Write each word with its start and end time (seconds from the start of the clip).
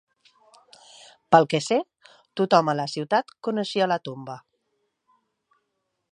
Pel 1.35 1.47
que 1.51 1.59
sé, 1.65 1.77
tothom 2.41 2.71
a 2.73 2.75
la 2.79 2.87
ciutat 2.93 3.33
coneixia 3.49 3.89
la 3.93 3.99
tomba. 4.09 4.39